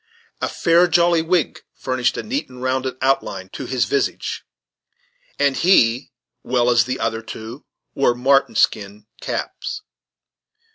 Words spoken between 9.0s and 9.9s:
caps.